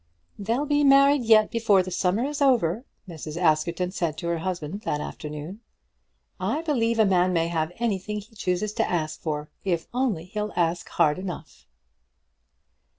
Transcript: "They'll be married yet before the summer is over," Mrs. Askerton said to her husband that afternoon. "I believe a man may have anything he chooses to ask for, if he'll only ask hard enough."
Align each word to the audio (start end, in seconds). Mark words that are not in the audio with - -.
"They'll 0.39 0.65
be 0.65 0.83
married 0.83 1.21
yet 1.25 1.51
before 1.51 1.83
the 1.83 1.91
summer 1.91 2.23
is 2.23 2.41
over," 2.41 2.85
Mrs. 3.07 3.39
Askerton 3.39 3.91
said 3.91 4.17
to 4.17 4.27
her 4.29 4.39
husband 4.39 4.81
that 4.81 4.99
afternoon. 4.99 5.59
"I 6.39 6.63
believe 6.63 6.97
a 6.97 7.05
man 7.05 7.33
may 7.33 7.49
have 7.49 7.71
anything 7.75 8.19
he 8.19 8.33
chooses 8.33 8.73
to 8.73 8.89
ask 8.89 9.21
for, 9.21 9.51
if 9.63 9.81
he'll 9.93 10.01
only 10.01 10.31
ask 10.55 10.89
hard 10.89 11.19
enough." 11.19 11.67